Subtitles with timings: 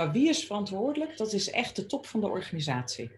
[0.00, 1.16] Nou, wie is verantwoordelijk?
[1.16, 3.10] Dat is echt de top van de organisatie.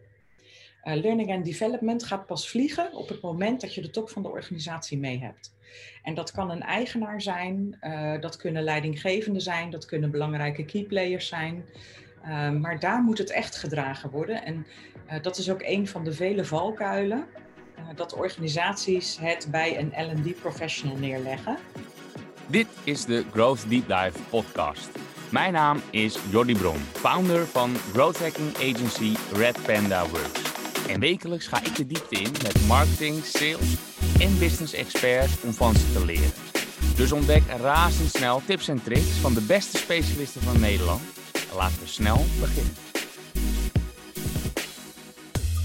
[0.85, 4.22] Uh, learning and development gaat pas vliegen op het moment dat je de top van
[4.22, 5.54] de organisatie mee hebt.
[6.03, 11.29] En dat kan een eigenaar zijn, uh, dat kunnen leidinggevenden zijn, dat kunnen belangrijke keyplayers
[11.29, 11.64] zijn.
[12.24, 14.44] Uh, maar daar moet het echt gedragen worden.
[14.44, 14.67] En
[15.22, 17.27] dat is ook een van de vele valkuilen.
[17.95, 21.57] dat organisaties het bij een LD professional neerleggen.
[22.46, 25.12] Dit is de Growth Deep Dive podcast.
[25.33, 30.41] Mijn naam is Jordi Bron, founder van growth hacking agency Red Panda Works.
[30.89, 33.77] En wekelijks ga ik de diepte in met marketing, sales
[34.20, 36.32] en business experts om van ze te leren.
[36.96, 41.02] Dus ontdek razendsnel tips en tricks van de beste specialisten van Nederland.
[41.55, 42.74] laten we snel beginnen.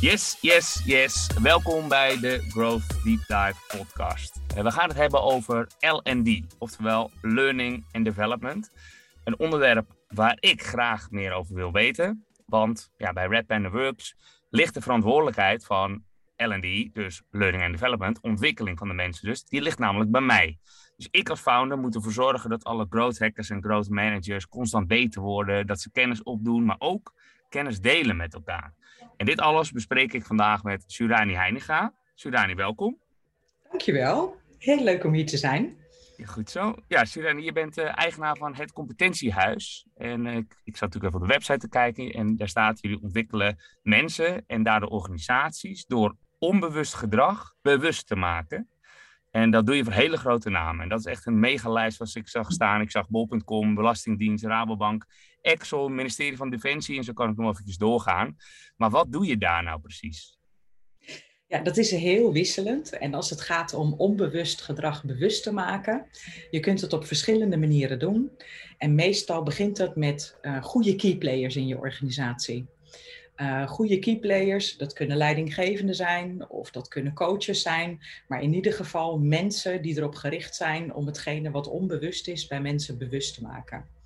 [0.02, 1.30] Yes, yes, yes.
[1.42, 4.40] Welkom bij de Growth Deep Dive podcast.
[4.56, 8.72] We gaan het hebben over L&D, oftewel Learning and Development.
[9.28, 12.26] Een onderwerp waar ik graag meer over wil weten.
[12.46, 14.16] Want ja, bij Red Panda Works
[14.50, 16.04] ligt de verantwoordelijkheid van
[16.36, 20.58] L&D, dus Learning and Development, ontwikkeling van de mensen dus, die ligt namelijk bij mij.
[20.98, 24.88] Dus ik als founder moet ervoor zorgen dat alle growth hackers en growth managers constant
[24.88, 27.14] beter worden, dat ze kennis opdoen, maar ook
[27.50, 28.74] kennis delen met elkaar.
[29.18, 31.94] En dit alles bespreek ik vandaag met Surani Heiniga.
[32.16, 32.98] Surani, welkom.
[33.70, 34.36] Dankjewel.
[34.58, 35.78] Heel leuk om hier te zijn.
[36.26, 36.76] Goed zo.
[36.88, 39.88] Ja, Sirene, je bent uh, eigenaar van het Competentiehuis.
[39.96, 42.12] En uh, ik, zat natuurlijk even op de website te kijken.
[42.12, 48.70] En daar staat: jullie ontwikkelen mensen en daardoor organisaties door onbewust gedrag bewust te maken.
[49.32, 50.84] En dat doe je voor hele grote namen.
[50.84, 52.82] En dat is echt een megalijst wat ik zag staan.
[52.82, 55.06] Ik zag bol.com, Belastingdienst, Rabobank,
[55.42, 56.98] Exxon, ministerie van Defensie.
[56.98, 58.36] En zo kan ik nog even doorgaan.
[58.76, 60.37] Maar wat doe je daar nou precies?
[61.50, 62.98] Ja, dat is heel wisselend.
[62.98, 66.06] En als het gaat om onbewust gedrag bewust te maken,
[66.50, 68.32] je kunt het op verschillende manieren doen.
[68.78, 72.66] En meestal begint het met uh, goede keyplayers in je organisatie.
[73.38, 78.74] Uh, goede keyplayers, dat kunnen leidinggevenden zijn of dat kunnen coaches zijn, maar in ieder
[78.74, 83.42] geval mensen die erop gericht zijn om hetgene wat onbewust is bij mensen bewust te
[83.42, 83.97] maken.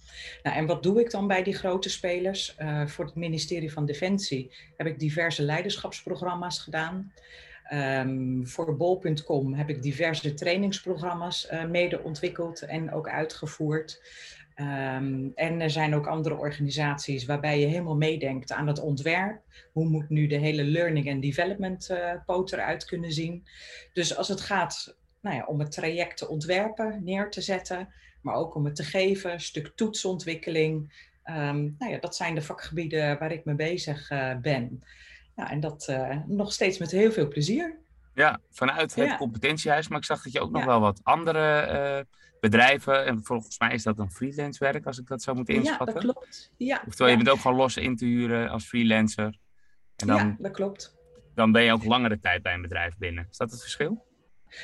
[0.43, 2.55] Nou, en wat doe ik dan bij die grote spelers?
[2.59, 7.13] Uh, voor het ministerie van Defensie heb ik diverse leiderschapsprogramma's gedaan.
[7.73, 14.01] Um, voor bol.com heb ik diverse trainingsprogramma's uh, mede ontwikkeld en ook uitgevoerd.
[14.55, 19.41] Um, en er zijn ook andere organisaties waarbij je helemaal meedenkt aan het ontwerp.
[19.71, 23.45] Hoe moet nu de hele learning and development uh, poot eruit kunnen zien?
[23.93, 28.35] Dus als het gaat nou ja, om het traject te ontwerpen, neer te zetten, maar
[28.35, 31.09] ook om het te geven, een stuk toetsontwikkeling.
[31.25, 34.83] Um, nou ja, dat zijn de vakgebieden waar ik mee bezig uh, ben.
[35.35, 37.79] Ja, en dat uh, nog steeds met heel veel plezier.
[38.13, 39.17] Ja, vanuit het ja.
[39.17, 39.87] competentiehuis.
[39.87, 41.67] Maar ik zag dat je ook nog wel wat andere
[41.97, 43.05] uh, bedrijven.
[43.05, 45.87] En volgens mij is dat een freelance werk, als ik dat zo moet inschatten.
[45.87, 46.51] Ja, dat klopt.
[46.57, 49.37] Ja, Oftewel, je bent ook gewoon los in te huren als freelancer.
[49.95, 50.95] En dan, ja, dat klopt.
[51.35, 53.27] Dan ben je ook langere tijd bij een bedrijf binnen.
[53.31, 54.05] Is dat het verschil?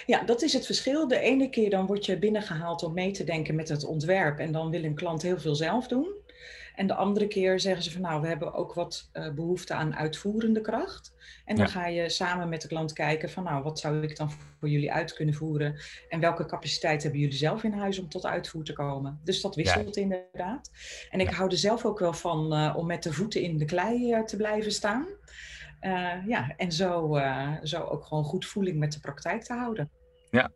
[0.05, 1.07] Ja, dat is het verschil.
[1.07, 4.51] De ene keer dan word je binnengehaald om mee te denken met het ontwerp en
[4.51, 6.25] dan wil een klant heel veel zelf doen.
[6.77, 9.95] En de andere keer zeggen ze van nou, we hebben ook wat uh, behoefte aan
[9.95, 11.13] uitvoerende kracht.
[11.45, 11.71] En dan ja.
[11.71, 14.91] ga je samen met de klant kijken van nou, wat zou ik dan voor jullie
[14.91, 15.75] uit kunnen voeren?
[16.09, 19.19] En welke capaciteit hebben jullie zelf in huis om tot uitvoer te komen?
[19.23, 20.01] Dus dat wisselt ja.
[20.01, 20.71] inderdaad.
[21.09, 23.65] En ik hou er zelf ook wel van uh, om met de voeten in de
[23.65, 25.05] klei uh, te blijven staan.
[25.81, 29.89] Uh, ja, en zo, uh, zo ook gewoon goed voeling met de praktijk te houden.
[30.29, 30.51] Ja,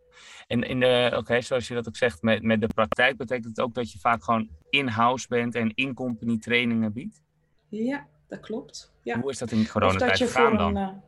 [0.47, 3.45] en in de, oké, okay, zoals je dat ook zegt, met, met de praktijk betekent
[3.45, 7.21] het ook dat je vaak gewoon in-house bent en in-company trainingen biedt?
[7.69, 8.93] Ja, dat klopt.
[9.03, 9.19] Ja.
[9.19, 10.75] Hoe is dat in coronatijd gegaan dan?
[10.75, 11.01] Een.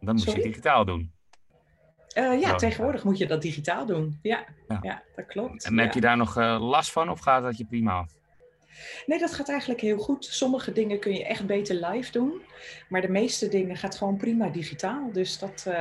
[0.00, 0.40] Dan moet Sorry?
[0.40, 1.12] je digitaal doen.
[2.18, 4.18] Uh, ja, tegenwoordig moet je dat digitaal doen.
[4.22, 4.78] Ja, ja.
[4.82, 5.64] ja dat klopt.
[5.64, 8.12] En heb je daar nog uh, last van of gaat dat je prima af?
[9.06, 10.24] Nee, dat gaat eigenlijk heel goed.
[10.24, 12.42] Sommige dingen kun je echt beter live doen.
[12.88, 15.12] Maar de meeste dingen gaat gewoon prima digitaal.
[15.12, 15.74] Dus dat, uh,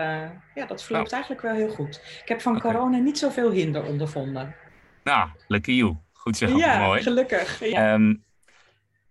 [0.55, 1.13] ja, dat verloopt oh.
[1.13, 2.19] eigenlijk wel heel goed.
[2.21, 2.71] Ik heb van okay.
[2.71, 4.55] corona niet zoveel hinder ondervonden.
[5.03, 5.97] Nou, lucky you.
[6.13, 6.57] Goed zo.
[6.57, 7.01] Ja, Mooi.
[7.01, 7.69] gelukkig.
[7.69, 7.93] Ja.
[7.93, 8.23] Um,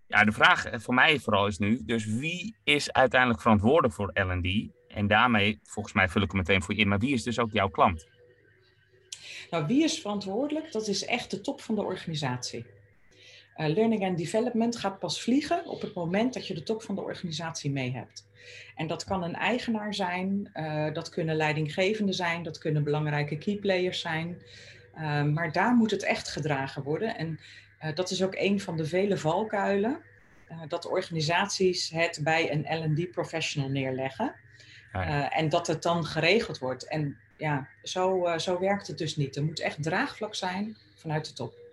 [0.06, 4.69] ja, de vraag voor mij vooral is nu, dus wie is uiteindelijk verantwoordelijk voor L&D?
[4.88, 7.38] En daarmee, volgens mij vul ik hem meteen voor je in, maar wie is dus
[7.38, 8.08] ook jouw klant?
[9.50, 10.72] Nou, wie is verantwoordelijk?
[10.72, 12.66] Dat is echt de top van de organisatie.
[13.60, 16.94] Uh, learning and development gaat pas vliegen op het moment dat je de top van
[16.94, 18.28] de organisatie mee hebt.
[18.74, 24.00] En dat kan een eigenaar zijn, uh, dat kunnen leidinggevenden zijn, dat kunnen belangrijke keyplayers
[24.00, 24.42] zijn.
[24.94, 27.16] Uh, maar daar moet het echt gedragen worden.
[27.16, 27.40] En
[27.94, 30.00] dat is ook een van de vele valkuilen,
[30.68, 34.34] dat organisaties het bij een LD professional neerleggen.
[34.92, 35.30] Ah, ja.
[35.30, 36.88] en dat het dan geregeld wordt.
[36.88, 39.36] En ja, zo, zo werkt het dus niet.
[39.36, 41.69] Er moet echt draagvlak zijn vanuit de top.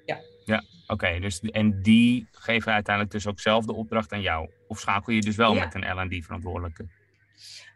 [0.48, 0.64] Ja.
[0.88, 1.20] Oké.
[1.20, 4.50] dus en die geven uiteindelijk dus ook zelf de opdracht aan jou?
[4.68, 6.86] Of schakel je dus wel met een L&D-verantwoordelijke?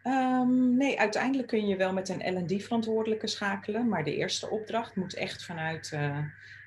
[0.02, 5.14] Ehm, nee, uiteindelijk kun je wel met een L&D-verantwoordelijke schakelen, maar de eerste opdracht moet
[5.14, 6.18] echt vanuit, uh,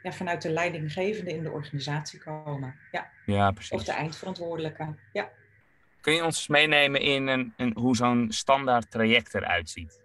[0.04, 2.76] ja, vanuit de leidinggevende in de organisatie komen.
[2.92, 3.72] Ja, ja precies.
[3.72, 5.30] Of de eindverantwoordelijke, ja.
[6.02, 10.00] Kun je ons meenemen in een, een hoe zo'n standaard traject eruit ziet?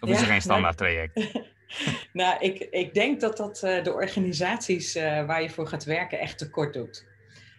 [0.00, 1.14] Of is er geen standaard traject?
[1.14, 1.44] nou,
[2.40, 6.38] ik, ik denk dat dat uh, de organisaties uh, waar je voor gaat werken echt
[6.38, 7.06] tekort doet.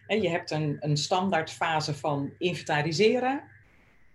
[0.07, 3.43] En je hebt een, een standaard fase van inventariseren,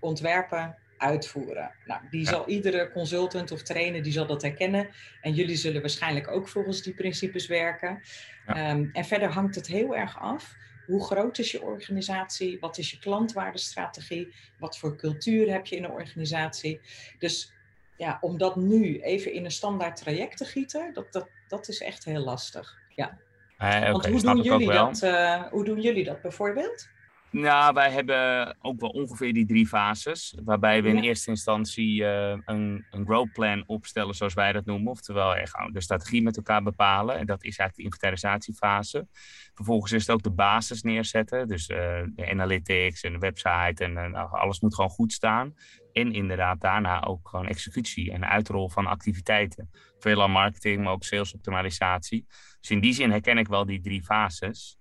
[0.01, 1.71] ontwerpen, uitvoeren.
[1.85, 4.89] Nou, die zal iedere consultant of trainer die zal dat herkennen.
[5.21, 8.03] En jullie zullen waarschijnlijk ook volgens die principes werken.
[8.47, 8.71] Ja.
[8.71, 10.55] Um, en verder hangt het heel erg af.
[10.87, 12.59] Hoe groot is je organisatie?
[12.61, 14.35] Wat is je klantwaardestrategie?
[14.59, 16.81] Wat voor cultuur heb je in een organisatie?
[17.19, 17.53] Dus
[17.97, 21.81] ja, om dat nu even in een standaard traject te gieten, dat, dat, dat is
[21.81, 22.79] echt heel lastig.
[22.89, 23.19] Ja.
[23.59, 26.89] Eh, Want hoe doen, jullie dat, uh, hoe doen jullie dat bijvoorbeeld?
[27.35, 30.37] Nou, wij hebben ook wel ongeveer die drie fases.
[30.45, 34.91] Waarbij we in eerste instantie uh, een, een growth plan opstellen, zoals wij dat noemen.
[34.91, 35.35] Oftewel
[35.73, 37.19] de strategie met elkaar bepalen.
[37.19, 39.07] En dat is eigenlijk de inventarisatiefase.
[39.55, 41.49] Vervolgens is het ook de basis neerzetten.
[41.49, 41.77] Dus uh,
[42.15, 45.55] de analytics en de website en uh, alles moet gewoon goed staan.
[45.93, 49.71] En inderdaad daarna ook gewoon executie en uitrol van activiteiten.
[49.99, 52.27] Veelal marketing, maar ook salesoptimalisatie.
[52.61, 54.79] Dus in die zin herken ik wel die drie fases.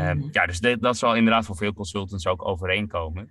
[0.00, 3.30] Mm ja, dus dat zal inderdaad voor veel consultants ook overeenkomen.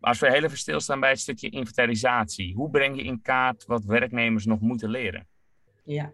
[0.00, 3.64] Maar als we heel even stilstaan bij het stukje inventarisatie, hoe breng je in kaart
[3.66, 5.26] wat werknemers nog moeten leren?
[5.84, 6.12] Ja,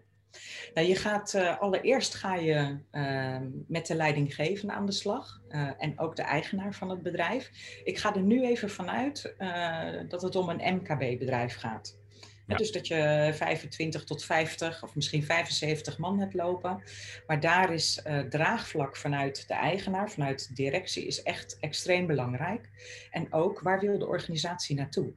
[0.73, 3.37] nou, je gaat, uh, allereerst ga je uh,
[3.67, 7.51] met de leidinggevende aan de slag uh, en ook de eigenaar van het bedrijf.
[7.83, 12.01] Ik ga er nu even vanuit eh, dat het om een MKB-bedrijf gaat.
[12.47, 12.55] Ja.
[12.55, 16.81] Dus dat je 25 tot 50 of misschien 75 man hebt lopen.
[17.27, 22.69] Maar daar is uh, draagvlak vanuit de eigenaar, vanuit de directie, is echt extreem belangrijk.
[23.11, 25.13] En ook waar wil de organisatie naartoe?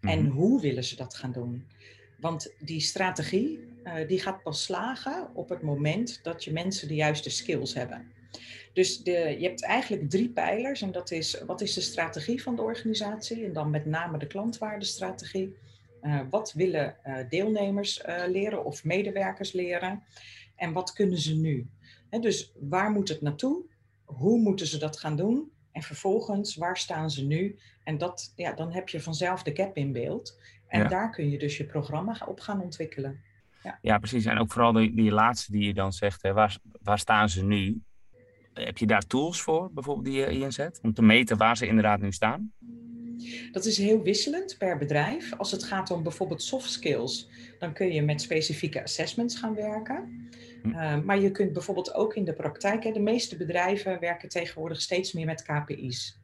[0.00, 1.66] En hoe willen ze dat gaan doen?
[2.20, 6.94] Want die strategie, uh, die gaat pas slagen op het moment dat je mensen de
[6.94, 8.12] juiste skills hebben.
[8.72, 12.56] Dus de, je hebt eigenlijk drie pijlers en dat is wat is de strategie van
[12.56, 15.56] de organisatie en dan met name de klantwaardestrategie.
[16.04, 20.02] Uh, wat willen uh, deelnemers uh, leren of medewerkers leren?
[20.56, 21.70] En wat kunnen ze nu?
[22.10, 23.64] He, dus waar moet het naartoe?
[24.04, 25.52] Hoe moeten ze dat gaan doen?
[25.72, 27.58] En vervolgens, waar staan ze nu?
[27.84, 30.38] En dat, ja, dan heb je vanzelf de gap in beeld.
[30.66, 30.88] En ja.
[30.88, 33.20] daar kun je dus je programma op gaan ontwikkelen.
[33.62, 34.24] Ja, ja precies.
[34.24, 37.44] En ook vooral die, die laatste die je dan zegt, hè, waar, waar staan ze
[37.44, 37.82] nu?
[38.52, 40.78] Heb je daar tools voor, bijvoorbeeld, die je inzet?
[40.82, 42.52] Om te meten waar ze inderdaad nu staan?
[43.52, 45.32] Dat is heel wisselend per bedrijf.
[45.34, 47.28] Als het gaat om bijvoorbeeld soft skills,
[47.58, 50.28] dan kun je met specifieke assessments gaan werken.
[50.66, 54.80] Uh, maar je kunt bijvoorbeeld ook in de praktijk, hè, de meeste bedrijven werken tegenwoordig
[54.80, 56.18] steeds meer met KPI's.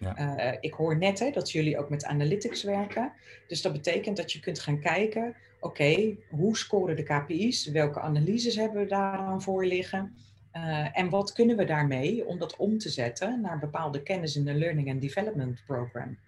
[0.00, 0.36] Ja.
[0.52, 3.12] Uh, ik hoor net hè, dat jullie ook met analytics werken.
[3.48, 7.66] Dus dat betekent dat je kunt gaan kijken, oké, okay, hoe scoren de KPI's?
[7.66, 10.16] Welke analyses hebben we daaraan voor liggen?
[10.56, 14.44] Uh, en wat kunnen we daarmee om dat om te zetten naar bepaalde kennis in
[14.44, 16.18] de Learning and Development Program?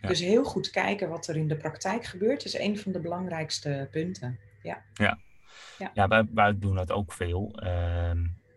[0.00, 0.08] Ja.
[0.08, 3.88] Dus heel goed kijken wat er in de praktijk gebeurt, is een van de belangrijkste
[3.90, 4.38] punten.
[4.62, 5.18] Ja, ja.
[5.78, 5.90] ja.
[5.94, 7.52] ja wij, wij doen dat ook veel.
[7.62, 7.68] Uh,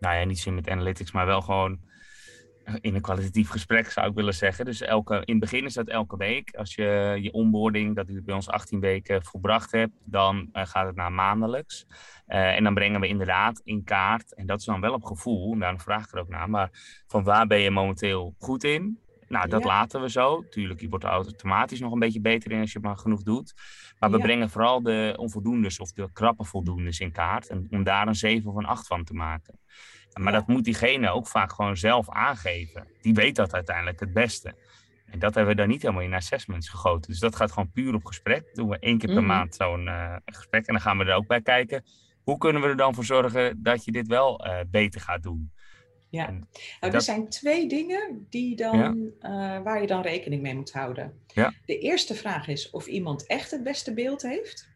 [0.00, 1.78] nou ja, niet zin met analytics, maar wel gewoon
[2.80, 4.64] in een kwalitatief gesprek zou ik willen zeggen.
[4.64, 6.54] Dus elke, in het begin is dat elke week.
[6.54, 10.86] Als je je onboarding, dat je bij ons 18 weken volbracht hebt, dan uh, gaat
[10.86, 11.86] het naar maandelijks.
[12.28, 15.58] Uh, en dan brengen we inderdaad in kaart, en dat is dan wel op gevoel,
[15.58, 16.70] daarom vraag ik er ook naar, maar
[17.06, 18.98] van waar ben je momenteel goed in?
[19.30, 19.66] Nou, dat ja.
[19.66, 20.48] laten we zo.
[20.48, 23.22] Tuurlijk, je wordt er automatisch nog een beetje beter in als je het maar genoeg
[23.22, 23.54] doet.
[23.98, 24.22] Maar we ja.
[24.22, 27.48] brengen vooral de onvoldoendes of de krappe voldoendes in kaart.
[27.48, 29.58] En, om daar een 7 of een 8 van te maken.
[30.12, 30.38] Maar ja.
[30.38, 32.86] dat moet diegene ook vaak gewoon zelf aangeven.
[33.00, 34.54] Die weet dat uiteindelijk het beste.
[35.06, 37.10] En dat hebben we dan niet helemaal in assessments gegoten.
[37.10, 38.54] Dus dat gaat gewoon puur op gesprek.
[38.54, 39.36] Doen we één keer per mm -hmm.
[39.36, 40.66] maand zo'n uh, gesprek.
[40.66, 41.84] En dan gaan we er ook bij kijken.
[42.22, 45.52] Hoe kunnen we er dan voor zorgen dat je dit wel uh, beter gaat doen?
[46.10, 46.46] Ja, en nou,
[46.80, 46.94] dat...
[46.94, 48.78] er zijn twee dingen die dan,
[49.20, 49.56] ja.
[49.58, 51.20] uh, waar je dan rekening mee moet houden.
[51.26, 51.54] Ja.
[51.64, 54.68] De eerste vraag is of iemand echt het beste beeld heeft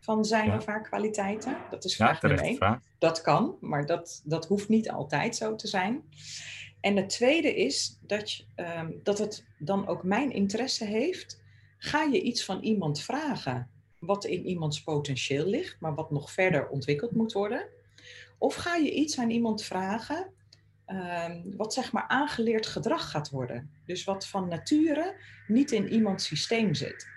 [0.00, 0.56] van zijn ja.
[0.56, 1.56] of haar kwaliteiten.
[1.70, 2.56] Dat is vraag nummer één.
[2.56, 2.80] Vraag.
[2.98, 6.02] Dat kan, maar dat, dat hoeft niet altijd zo te zijn.
[6.80, 11.42] En het tweede is dat, je, um, dat het dan ook mijn interesse heeft.
[11.78, 16.68] Ga je iets van iemand vragen wat in iemands potentieel ligt, maar wat nog verder
[16.68, 17.68] ontwikkeld moet worden?
[18.38, 20.32] Of ga je iets aan iemand vragen
[20.96, 23.70] um, wat zeg maar aangeleerd gedrag gaat worden?
[23.86, 25.14] Dus wat van nature
[25.46, 27.08] niet in iemands systeem zit.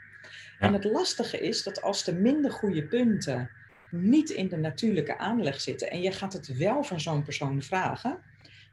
[0.60, 0.68] Ja.
[0.68, 3.50] En het lastige is dat als de minder goede punten
[3.92, 8.20] niet in de natuurlijke aanleg zitten en je gaat het wel van zo'n persoon vragen,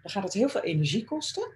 [0.02, 1.52] dan gaat het heel veel energie kosten.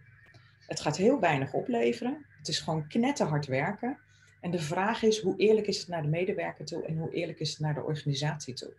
[0.66, 2.26] Het gaat heel weinig opleveren.
[2.38, 3.98] Het is gewoon knetterhard werken.
[4.40, 7.40] En de vraag is, hoe eerlijk is het naar de medewerker toe en hoe eerlijk
[7.40, 8.72] is het naar de organisatie toe?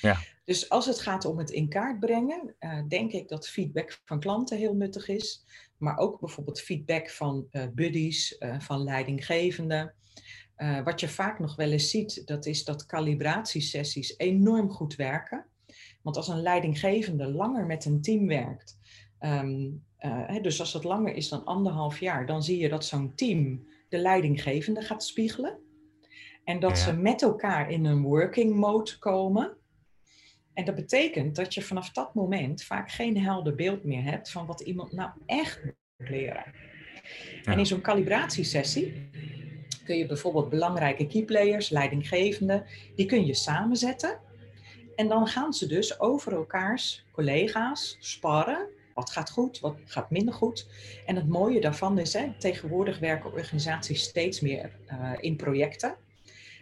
[0.00, 0.18] Ja.
[0.44, 4.20] Dus als het gaat om het in kaart brengen, uh, denk ik dat feedback van
[4.20, 5.44] klanten heel nuttig is.
[5.76, 9.94] Maar ook bijvoorbeeld feedback van uh, buddies, uh, van leidinggevenden.
[10.84, 15.46] wat je vaak nog wel eens ziet, dat is dat calibratiesessies enorm goed werken.
[16.02, 18.78] Want als een leidinggevende langer met een team werkt,
[19.20, 19.84] um,
[20.42, 23.98] dus als het langer is dan anderhalf jaar, dan zie je dat zo'n team de
[23.98, 25.58] leidinggevende gaat spiegelen.
[26.44, 29.56] En dat ze met elkaar in een working mode komen.
[30.54, 34.46] En dat betekent dat je vanaf dat moment vaak geen helder beeld meer hebt van
[34.46, 36.44] wat iemand nou echt moet leren.
[37.44, 39.08] En in zo'n calibratiesessie
[39.84, 44.18] kun je bijvoorbeeld belangrijke keyplayers, leidinggevenden, die kun je samenzetten.
[44.96, 50.34] En dan gaan ze dus over elkaars collega's sparren wat gaat goed, wat gaat minder
[50.34, 50.68] goed.
[51.06, 55.94] En het mooie daarvan is, hè, tegenwoordig werken organisaties steeds meer uh, in projecten.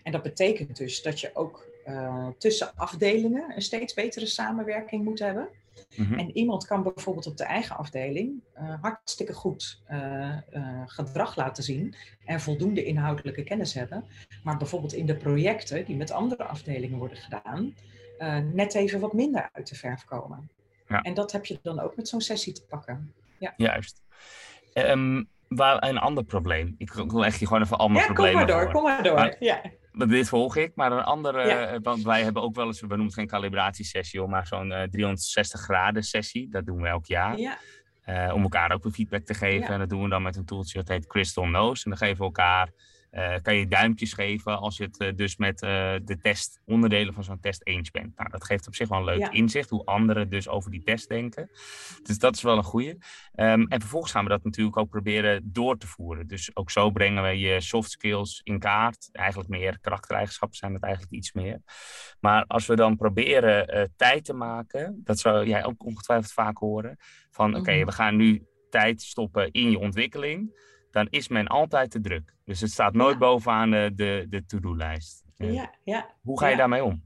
[0.03, 5.19] En dat betekent dus dat je ook uh, tussen afdelingen een steeds betere samenwerking moet
[5.19, 5.49] hebben.
[5.97, 6.19] Mm -hmm.
[6.19, 9.83] En iemand kan bijvoorbeeld op de eigen afdeling uh, hartstikke goed
[10.87, 14.05] gedrag laten zien en voldoende inhoudelijke kennis hebben.
[14.43, 17.75] Maar bijvoorbeeld in de projecten die met andere afdelingen worden gedaan,
[18.53, 20.51] net even wat minder uit de verf komen.
[20.89, 21.03] Ja.
[21.03, 23.13] En dat heb je dan ook met zo'n sessie te pakken.
[23.39, 23.55] Ja.
[23.57, 24.03] Juist.
[24.75, 26.75] Um, waar een ander probleem.
[26.79, 28.73] Ik leg je gewoon even allemaal ja, problemen kom maar door, voor.
[28.73, 29.15] kom maar door.
[29.15, 29.61] Maar, ja.
[29.93, 31.81] Dit volg ik, maar een andere, ja.
[31.81, 35.61] want wij hebben ook wel eens, we noemen het geen calibratiesessie, maar zo'n uh, 360
[35.61, 36.49] graden sessie.
[36.51, 37.39] Dat doen we elk jaar.
[37.39, 37.59] Ja.
[38.07, 39.67] Uh, om elkaar ook een feedback te geven.
[39.67, 39.69] Ja.
[39.69, 41.85] En dat doen we dan met een tooltje dat heet Crystal Nose.
[41.85, 42.71] En dan geven we elkaar
[43.13, 45.69] uh, kan je duimpjes geven als je het uh, dus met uh,
[46.05, 48.17] de test, onderdelen van zo'n test eens bent.
[48.17, 49.31] Nou, dat geeft op zich wel een leuk ja.
[49.31, 51.51] inzicht hoe anderen dus over die test denken.
[52.03, 52.99] Dus dat is wel een goede.
[53.35, 56.27] Um, en vervolgens gaan we dat natuurlijk ook proberen door te voeren.
[56.27, 59.09] Dus ook zo brengen we je soft skills in kaart.
[59.13, 61.61] Eigenlijk meer karaktereigenschappen zijn het eigenlijk iets meer.
[62.21, 66.97] Maar als we dan proberen tijd te maken, dat zou jij ook ongetwijfeld vaak horen,
[67.31, 71.91] van oké, okay, we gaan nu tijd stoppen in je ontwikkeling dan is men altijd
[71.91, 72.35] te druk.
[72.45, 73.19] Dus het staat nooit ja.
[73.19, 75.25] bovenaan de, de, de to-do-lijst.
[75.37, 76.15] Ja, ja.
[76.23, 76.59] Hoe ga je ja.
[76.59, 77.05] daarmee om?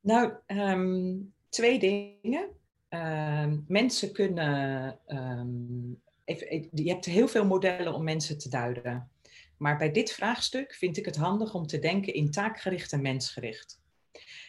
[0.00, 2.48] Nou, um, twee dingen.
[2.88, 4.98] Um, mensen kunnen.
[5.06, 9.10] Um, even, je hebt heel veel modellen om mensen te duiden.
[9.56, 13.82] Maar bij dit vraagstuk vind ik het handig om te denken in taakgericht en mensgericht.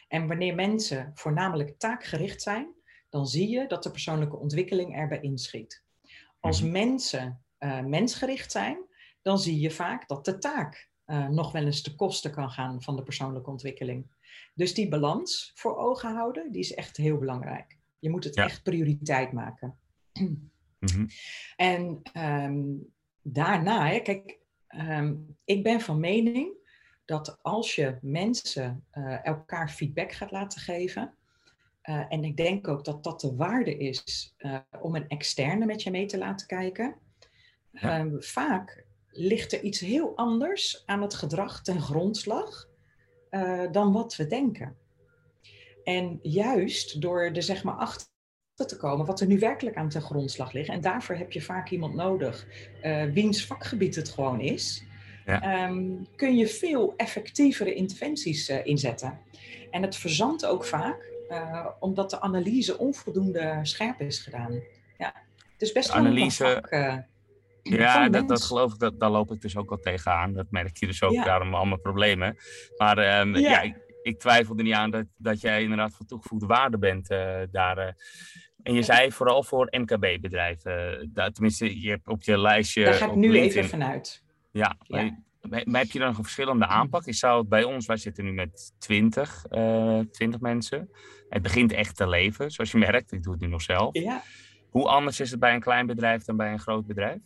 [0.08, 2.74] En wanneer mensen voornamelijk taakgericht zijn,
[3.08, 5.82] dan zie je dat de persoonlijke ontwikkeling erbij inschiet.
[6.40, 6.86] Als mm-hmm.
[6.86, 8.78] mensen uh, mensgericht zijn,
[9.22, 12.82] dan zie je vaak dat de taak uh, nog wel eens te kosten kan gaan
[12.82, 14.06] van de persoonlijke ontwikkeling.
[14.54, 17.78] Dus die balans voor ogen houden, die is echt heel belangrijk.
[17.98, 18.44] Je moet het ja.
[18.44, 19.78] echt prioriteit maken.
[20.78, 21.08] Mm-hmm.
[21.56, 26.54] En um, daarna, hè, kijk, um, ik ben van mening
[27.04, 31.14] dat als je mensen uh, elkaar feedback gaat laten geven,
[31.82, 34.34] uh, en ik denk ook dat dat de waarde is
[34.80, 36.96] om een externe met je mee te laten kijken,
[37.80, 38.00] ja.
[38.00, 42.68] Um, vaak ligt er iets heel anders aan het gedrag ten grondslag
[43.30, 44.76] uh, dan wat we denken.
[45.84, 48.06] En juist door er zeg maar achter
[48.54, 50.68] te komen wat er nu werkelijk aan ten grondslag ligt.
[50.68, 52.46] En daarvoor heb je vaak iemand nodig
[52.82, 54.84] uh, wiens vakgebied het gewoon is.
[55.26, 55.68] Ja.
[55.68, 59.18] Um, kun je veel effectievere interventies uh, inzetten.
[59.70, 61.14] En het verzandt ook vaak
[61.80, 64.60] omdat de analyse onvoldoende scherp is gedaan.
[64.98, 65.14] Ja.
[65.56, 66.44] Dus best wel analyse...
[66.44, 67.04] een vak,
[67.68, 70.32] ja, dat, dat geloof ik, dat, daar loop ik dus ook al tegenaan.
[70.32, 71.24] Dat merk je dus ook, ja.
[71.24, 72.36] daarom allemaal problemen.
[72.76, 73.50] Maar um, ja.
[73.50, 77.10] ja, ik, ik, twijfel er niet aan dat, dat jij inderdaad van toegevoegde waarde bent
[77.10, 77.78] uh, daar.
[77.78, 77.92] Uh.
[78.62, 81.10] En je zei vooral voor MKB-bedrijven.
[81.14, 82.84] Uh, tenminste, je hebt op je lijstje...
[82.84, 83.58] Daar ga ik nu LinkedIn.
[83.58, 84.22] even vanuit.
[84.50, 85.24] Ja, ja.
[85.40, 87.06] Maar, maar heb je dan nog een verschillende aanpak?
[87.06, 89.44] Ik zou het bij ons, wij zitten nu met 20,
[90.10, 90.90] 20 mensen.
[91.28, 93.12] Het begint echt te leven, zoals je merkt.
[93.12, 93.88] Ik doe het nu nog zelf.
[93.92, 94.22] Ja.
[94.70, 97.20] Hoe anders is het bij een klein bedrijf dan bij een groot bedrijf?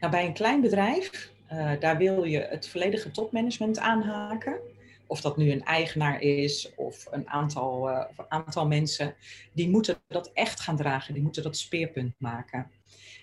[0.00, 4.60] Nou, bij een klein bedrijf, uh, daar wil je het volledige topmanagement aanhaken.
[5.06, 9.14] Of dat nu een eigenaar is of een aantal, uh, of aantal mensen,
[9.52, 12.70] die moeten dat echt gaan dragen, die moeten dat speerpunt maken.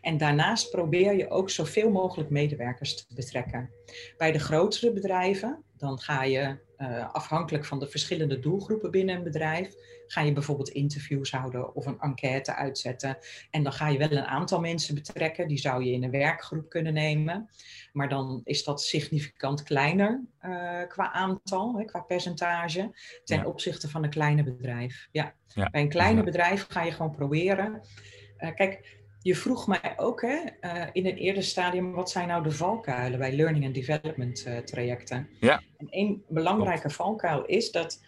[0.01, 3.69] En daarnaast probeer je ook zoveel mogelijk medewerkers te betrekken.
[4.17, 9.23] Bij de grotere bedrijven, dan ga je uh, afhankelijk van de verschillende doelgroepen binnen een
[9.23, 9.75] bedrijf,
[10.07, 13.17] ga je bijvoorbeeld interviews houden of een enquête uitzetten.
[13.50, 16.69] En dan ga je wel een aantal mensen betrekken, die zou je in een werkgroep
[16.69, 17.50] kunnen nemen.
[17.91, 22.91] Maar dan is dat significant kleiner uh, qua aantal, hè, qua percentage,
[23.23, 25.07] ten opzichte van een kleine bedrijf.
[25.11, 25.33] Ja.
[25.47, 25.69] ja.
[25.69, 27.81] Bij een kleine bedrijf ga je gewoon proberen.
[28.39, 32.44] Uh, kijk, je vroeg mij ook hè, uh, in een eerder stadium, wat zijn nou
[32.44, 35.30] de valkuilen bij learning and development uh, trajecten?
[35.40, 35.63] Ja.
[35.78, 38.01] En één belangrijke valkuil is dat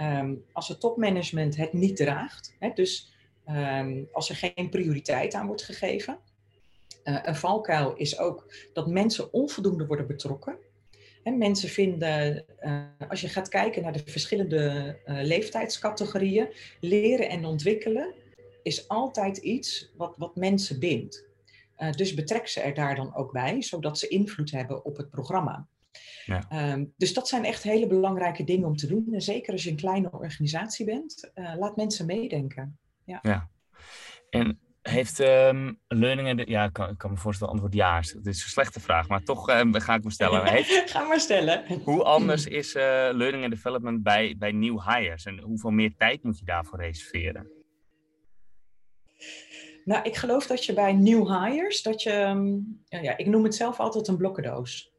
[0.00, 3.12] um, als het topmanagement het niet draagt, hè, dus
[3.48, 6.18] um, als er geen prioriteit aan wordt gegeven,
[7.04, 10.56] uh, een valkuil is ook dat mensen onvoldoende worden betrokken.
[11.22, 12.44] En mensen vinden,
[13.08, 16.48] als je gaat kijken naar de verschillende leeftijdscategorieën,
[16.80, 18.14] leren en ontwikkelen
[18.62, 21.28] is altijd iets wat, wat mensen bindt.
[21.78, 25.10] Uh, dus betrek ze er daar dan ook bij, zodat ze invloed hebben op het
[25.10, 25.68] programma.
[26.24, 26.72] Ja.
[26.72, 29.08] Um, dus dat zijn echt hele belangrijke dingen om te doen.
[29.12, 32.78] En zeker als je een kleine organisatie bent, uh, laat mensen meedenken.
[33.04, 33.18] Ja.
[33.22, 33.50] ja.
[34.30, 36.48] En heeft um, Learning...
[36.48, 37.96] Ja, ik kan, ik kan me voorstellen antwoord ja.
[37.96, 40.46] Het is een slechte vraag, maar toch um, ga ik me stellen.
[40.52, 41.80] Heeft, ga maar stellen.
[41.84, 45.24] Hoe anders is uh, Learning and Development bij, bij nieuw hires?
[45.24, 47.59] En hoeveel meer tijd moet je daarvoor reserveren?
[49.84, 52.58] Nou, ik geloof dat je bij new hires, dat je, ehm,
[53.02, 54.92] ja, ik noem het zelf altijd een blokkendoos.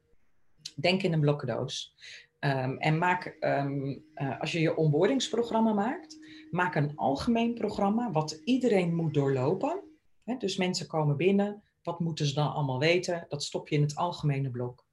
[0.75, 1.95] Denk in een blokkendoos.
[2.39, 6.17] Um, en maak, um, uh, als je je onboardingsprogramma maakt,
[6.51, 9.83] maak een algemeen programma wat iedereen moet doorlopen.
[10.23, 13.25] He, dus mensen komen binnen, wat moeten ze dan allemaal weten?
[13.29, 14.85] Dat stop je in het algemene blok.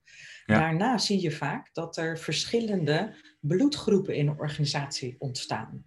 [0.47, 0.59] Ja.
[0.59, 5.85] Daarna zie je vaak dat er verschillende bloedgroepen in een organisatie ontstaan.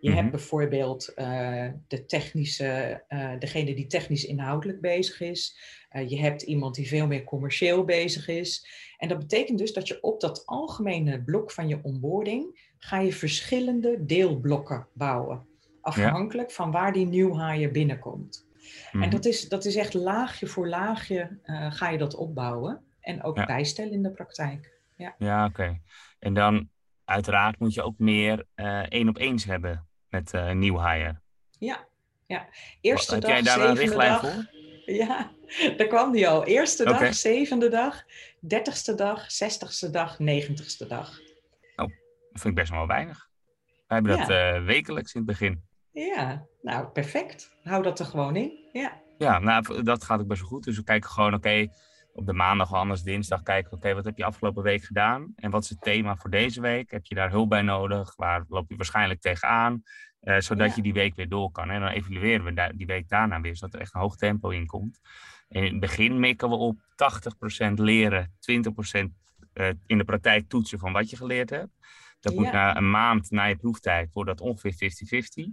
[0.00, 0.30] Je hebt mhm.
[0.30, 5.58] bijvoorbeeld uh, de technische, uh, degene die technisch inhoudelijk bezig is.
[5.92, 8.66] Uh, je hebt iemand die veel meer commercieel bezig is.
[8.96, 13.12] En dat betekent dus dat je op dat algemene blok van je onboarding ga je
[13.12, 15.46] verschillende deelblokken bouwen.
[15.80, 18.46] Afhankelijk van waar die new hire binnenkomt.
[18.92, 19.10] En mhm.
[19.10, 21.38] dat is, dat is echt laagje voor laagje
[21.70, 22.82] ga je dat opbouwen.
[23.00, 23.46] En ook ja.
[23.46, 24.76] bijstellen in de praktijk.
[24.96, 25.80] Ja, ja oké.
[26.18, 26.68] En dan
[27.04, 28.46] uiteraard moet je ook meer
[28.88, 29.87] één op eens hebben
[30.18, 31.20] met uh, nieuw hire.
[31.58, 31.88] Ja,
[32.26, 32.48] ja.
[32.80, 34.20] Eerste Heb dag, jij daar een richtlijn dag.
[34.20, 34.46] voor?
[34.88, 35.30] Ja,
[35.76, 36.44] daar kwam die al.
[36.44, 37.12] Eerste dag, okay.
[37.12, 38.04] zevende dag,
[38.40, 41.20] dertigste dag, zestigste dag, negentigste dag.
[41.76, 41.86] Oh,
[42.30, 43.28] dat vind ik best wel weinig.
[43.86, 45.62] Wij hebben dat uh, wekelijks in het begin.
[45.92, 47.56] Ja, nou perfect.
[47.62, 48.68] Hou dat er gewoon in.
[48.72, 50.64] Ja, ja nou, dat gaat ook best wel goed.
[50.64, 51.70] Dus we kijken gewoon, oké, okay,
[52.18, 55.32] op de maandag of anders dinsdag kijken, oké, wat heb je afgelopen week gedaan?
[55.36, 56.90] En wat is het thema voor deze week?
[56.90, 58.16] Heb je daar hulp bij nodig?
[58.16, 59.82] Waar loop je waarschijnlijk tegenaan?
[60.22, 60.72] Uh, zodat ja.
[60.76, 61.70] je die week weer door kan.
[61.70, 64.66] En dan evalueren we die week daarna weer, zodat er echt een hoog tempo in
[64.66, 65.00] komt.
[65.48, 66.78] En in het begin mikken we op
[67.70, 68.32] 80% leren,
[69.00, 69.04] 20%
[69.54, 71.76] uh, in de praktijk toetsen van wat je geleerd hebt.
[72.20, 72.40] Dat ja.
[72.40, 75.50] moet na een maand na je proeftijd, wordt dat ongeveer 50-50.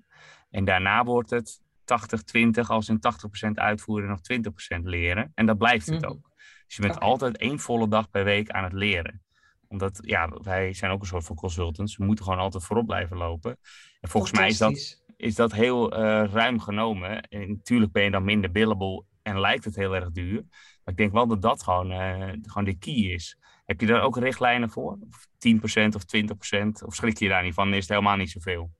[0.49, 2.99] En daarna wordt het 80-20, als in
[3.47, 5.31] 80% uitvoeren en nog 20% leren.
[5.35, 6.09] En dat blijft het mm.
[6.09, 6.33] ook.
[6.65, 7.09] Dus je bent okay.
[7.09, 9.23] altijd één volle dag per week aan het leren.
[9.67, 11.97] Omdat, ja, wij zijn ook een soort van consultants.
[11.97, 13.57] We moeten gewoon altijd voorop blijven lopen.
[14.01, 17.21] En volgens mij is dat, is dat heel uh, ruim genomen.
[17.21, 20.43] En natuurlijk ben je dan minder billable en lijkt het heel erg duur.
[20.83, 23.37] Maar ik denk wel dat dat gewoon, uh, gewoon de key is.
[23.65, 24.97] Heb je daar ook richtlijnen voor?
[25.09, 26.85] Of 10% of 20%?
[26.85, 27.73] Of schrik je daar niet van?
[27.73, 28.71] Is het helemaal niet zoveel?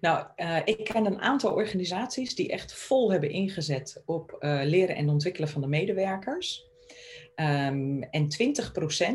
[0.00, 4.96] Nou, uh, ik ken een aantal organisaties die echt vol hebben ingezet op uh, leren
[4.96, 6.70] en ontwikkelen van de medewerkers.
[7.36, 8.26] Um, en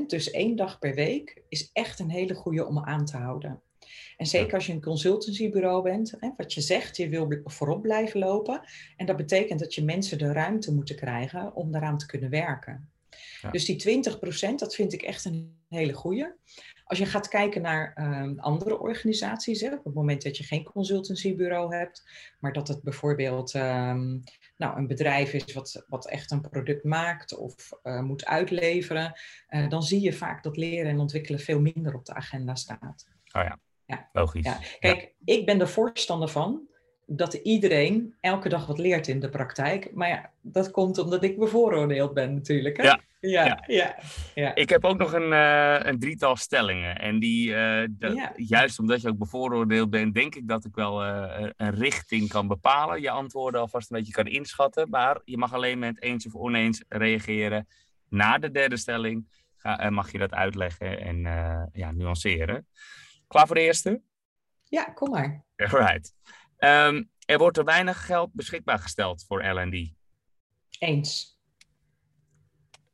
[0.03, 3.61] 20%, dus één dag per week, is echt een hele goede om aan te houden.
[4.17, 8.19] En zeker als je een consultancybureau bent, hè, wat je zegt, je wil voorop blijven
[8.19, 8.61] lopen.
[8.95, 12.89] En dat betekent dat je mensen de ruimte moeten krijgen om daaraan te kunnen werken.
[13.41, 13.51] Ja.
[13.51, 14.03] Dus die
[14.51, 16.35] 20%, dat vind ik echt een hele goede.
[16.83, 20.63] Als je gaat kijken naar um, andere organisaties, hè, op het moment dat je geen
[20.63, 22.03] consultancybureau hebt,
[22.39, 24.23] maar dat het bijvoorbeeld um,
[24.57, 29.69] nou, een bedrijf is wat, wat echt een product maakt of uh, moet uitleveren, uh,
[29.69, 33.07] dan zie je vaak dat leren en ontwikkelen veel minder op de agenda staat.
[33.31, 34.09] Oh ja, ja.
[34.13, 34.45] logisch.
[34.45, 34.59] Ja.
[34.79, 35.35] Kijk, ja.
[35.35, 36.67] ik ben er voorstander van
[37.09, 39.93] dat iedereen elke dag wat leert in de praktijk.
[39.93, 42.77] Maar ja, dat komt omdat ik bevooroordeeld ben natuurlijk.
[42.77, 42.83] Hè?
[42.83, 42.99] Ja.
[43.19, 43.63] Ja, ja.
[43.67, 43.95] ja,
[44.35, 44.55] ja.
[44.55, 46.99] Ik heb ook nog een, uh, een drietal stellingen.
[46.99, 47.55] En die, uh,
[47.89, 48.31] de, ja.
[48.35, 52.47] juist omdat je ook bevooroordeeld bent, denk ik dat ik wel uh, een richting kan
[52.47, 53.01] bepalen.
[53.01, 54.89] Je antwoorden alvast een beetje kan inschatten.
[54.89, 57.67] Maar je mag alleen met eens of oneens reageren.
[58.09, 61.21] Na de derde stelling ga, mag je dat uitleggen en
[61.73, 62.67] ja, nuanceren.
[63.27, 64.01] Klaar voor de eerste?
[64.63, 65.45] Ja, kom maar.
[65.55, 66.13] Right.
[66.59, 69.93] Um, er wordt te weinig geld beschikbaar gesteld voor L&D.
[70.79, 71.39] Eens.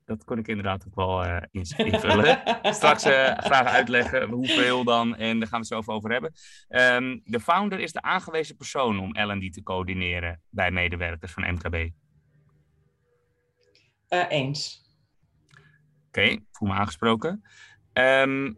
[0.05, 2.41] dat kon ik inderdaad ook wel uh, invullen.
[2.73, 6.33] Straks uh, vragen uitleggen hoeveel dan en daar gaan we het zo over, over hebben.
[6.69, 11.75] Um, de founder is de aangewezen persoon om L&D te coördineren bij medewerkers van MKB.
[14.13, 14.81] Uh, eens.
[16.07, 17.43] Oké, okay, voel me aangesproken.
[17.93, 18.57] Um,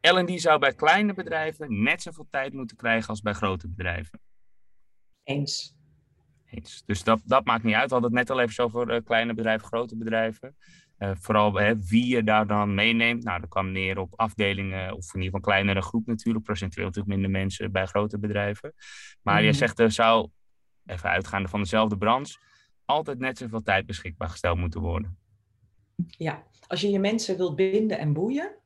[0.00, 4.20] L&D zou bij kleine bedrijven net zoveel tijd moeten krijgen als bij grote bedrijven.
[5.28, 5.76] Eens.
[6.50, 6.82] Eens.
[6.86, 7.88] Dus dat, dat maakt niet uit.
[7.88, 10.56] We hadden het net al even over uh, kleine bedrijven, grote bedrijven.
[10.98, 13.24] Uh, vooral hè, wie je daar dan meeneemt.
[13.24, 16.44] Nou, dat kwam neer op afdelingen, of in ieder geval een kleinere groep natuurlijk.
[16.44, 18.74] Procentueel natuurlijk minder mensen bij grote bedrijven.
[19.22, 19.46] Maar mm.
[19.46, 20.28] je zegt er zou,
[20.86, 22.38] even uitgaande van dezelfde branche,
[22.84, 25.18] altijd net zoveel tijd beschikbaar gesteld moeten worden.
[26.06, 28.56] Ja, als je je mensen wilt binden en boeien,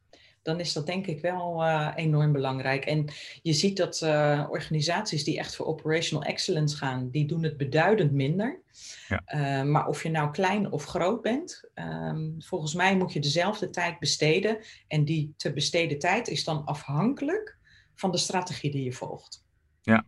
[0.42, 2.84] dan is dat denk ik wel uh, enorm belangrijk.
[2.84, 3.08] En
[3.42, 8.12] je ziet dat uh, organisaties die echt voor operational excellence gaan, die doen het beduidend
[8.12, 8.60] minder.
[9.08, 9.22] Ja.
[9.34, 13.70] Uh, maar of je nou klein of groot bent, um, volgens mij moet je dezelfde
[13.70, 14.58] tijd besteden.
[14.88, 17.58] En die te besteden tijd is dan afhankelijk
[17.94, 19.44] van de strategie die je volgt.
[19.82, 20.04] Ja,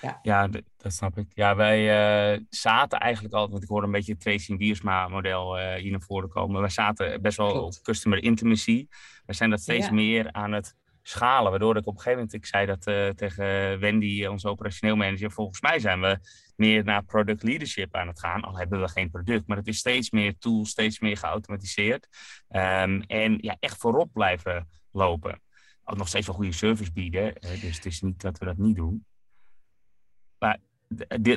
[0.00, 1.26] ja, ja dat snap ik.
[1.34, 5.58] Ja, wij uh, zaten eigenlijk altijd, want ik hoorde een beetje het Tracy Wiersma model
[5.58, 6.60] uh, hier naar voren komen.
[6.60, 7.78] Wij zaten best wel Klopt.
[7.78, 8.86] op customer intimacy.
[9.26, 9.92] We zijn dat steeds ja.
[9.92, 11.50] meer aan het schalen.
[11.50, 15.30] Waardoor ik op een gegeven moment, ik zei dat uh, tegen Wendy, onze operationeel manager,
[15.30, 16.18] volgens mij zijn we
[16.56, 18.42] meer naar product leadership aan het gaan.
[18.42, 22.08] Al hebben we geen product, maar het is steeds meer tools, steeds meer geautomatiseerd.
[22.50, 25.40] Um, en ja, echt voorop blijven lopen.
[25.84, 27.34] Ook nog steeds wel goede service bieden.
[27.40, 29.04] dus het is niet dat we dat niet doen.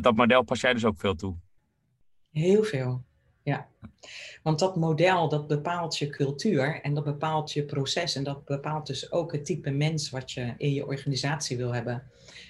[0.01, 1.35] Dat model pas jij dus ook veel toe?
[2.31, 3.03] Heel veel,
[3.43, 3.67] ja.
[4.43, 8.15] Want dat model, dat bepaalt je cultuur en dat bepaalt je proces.
[8.15, 12.03] En dat bepaalt dus ook het type mens wat je in je organisatie wil hebben.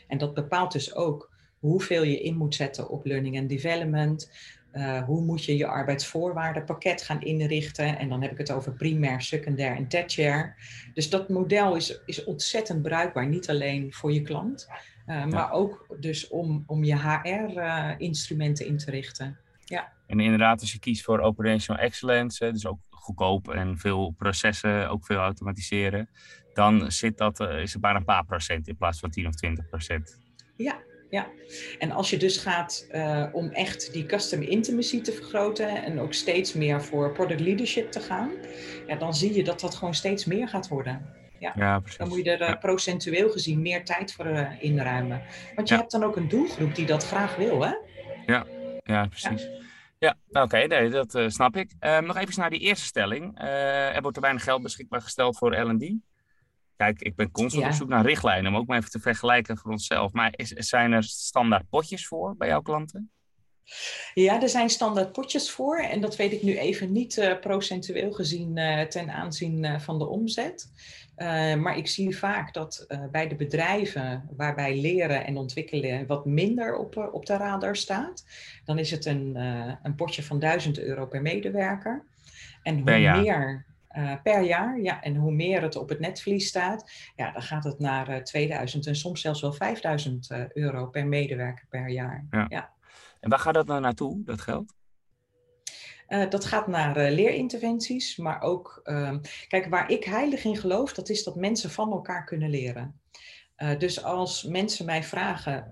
[0.08, 4.32] En dat bepaalt dus ook hoeveel je in moet zetten op learning and development.
[4.74, 7.98] Uh, hoe moet je je arbeidsvoorwaardenpakket gaan inrichten?
[7.98, 10.56] En dan heb ik het over primair, secundair en tertiair.
[10.94, 14.68] Dus dat model is, is ontzettend bruikbaar, niet alleen voor je klant,
[15.08, 19.38] uh, maar ook dus om, om je HR-instrumenten in te richten.
[19.66, 19.92] Ja.
[20.08, 25.06] En inderdaad, als je kiest voor operational excellence, dus ook goedkoop en veel processen, ook
[25.06, 26.10] veel automatiseren,
[26.54, 29.36] dan zit dat, uh, is het maar een paar procent in plaats van 10 of
[29.36, 30.20] 20 procent.
[30.56, 31.28] Ja, ja.
[31.80, 36.14] En als je dus gaat uh, om echt die customer intimacy te vergroten en ook
[36.14, 38.32] steeds meer voor product leadership te gaan,
[38.88, 41.54] ja, dan zie je dat dat gewoon steeds meer gaat worden ja.
[41.56, 41.98] ja precies.
[41.98, 45.22] Dan moet je er uh, procentueel gezien meer tijd voor uh, inruimen.
[45.56, 47.74] Want je hebt dan ook een doelgroep die dat graag wil, hè?
[48.26, 48.46] Ja,
[48.84, 49.50] ja precies.
[50.00, 51.72] Ja, oké, okay, nee, dat uh, snap ik.
[51.80, 53.40] Ehm, nog even naar die eerste stelling.
[53.40, 55.94] er wordt te weinig geld beschikbaar gesteld voor L&D.
[56.76, 57.70] Kijk, ik ben constant ja.
[57.70, 60.12] op zoek naar richtlijnen, om ook maar even te vergelijken voor onszelf.
[60.12, 63.12] Maar is, zijn er standaard potjes voor bij jouw klanten?
[64.14, 68.12] Ja, er zijn standaard potjes voor en dat weet ik nu even niet uh, procentueel
[68.12, 70.72] gezien uh, ten aanzien uh, van de omzet.
[71.58, 77.10] maar ik zie vaak dat bij de bedrijven waarbij leren en ontwikkelen wat minder op,
[77.12, 78.26] op de radar staat,
[78.66, 79.36] dan is het een,
[79.84, 82.06] een potje van 1000 euro per medewerker.
[82.64, 83.66] En hoe meer
[84.24, 87.80] per jaar, ja, en hoe meer het op het netvlies staat, ja, dan gaat het
[87.80, 92.26] naar 2000 en soms zelfs wel 5000 euro per medewerker per jaar.
[92.32, 92.46] ja.
[92.50, 92.73] ja.
[93.24, 94.74] En waar gaat dat dan naartoe, dat geld?
[96.10, 99.16] Uh, dat gaat naar uh, leerinterventies, maar ook, uh,
[99.48, 103.00] kijk, waar ik heilig in geloof, dat is dat mensen van elkaar kunnen leren.
[103.58, 105.72] Uh, dus als mensen mij vragen